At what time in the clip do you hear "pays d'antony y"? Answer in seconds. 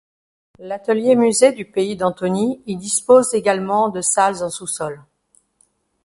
1.65-2.75